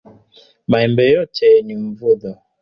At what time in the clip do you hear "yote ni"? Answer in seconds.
1.11-1.75